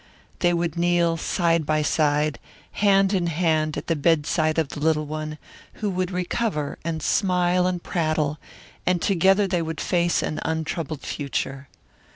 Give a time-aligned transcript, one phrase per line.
[0.39, 2.39] They would kneel side by side,
[2.71, 5.37] hand in hand, at the bedside of the little one,
[5.73, 8.39] who would recover and smile and prattle,
[8.83, 11.67] and together they would face an untroubled future.